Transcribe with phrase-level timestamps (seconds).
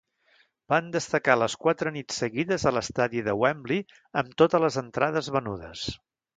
[0.71, 3.87] Van destacar les quatre nits seguides a l'estadi de Wembley
[4.23, 5.89] amb totes les entrades venudes.